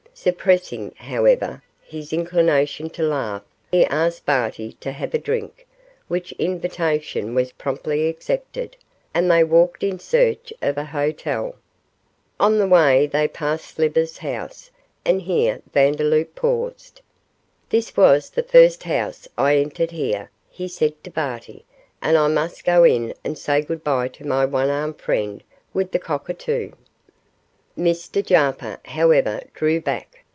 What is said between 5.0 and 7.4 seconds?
a drink, which invitation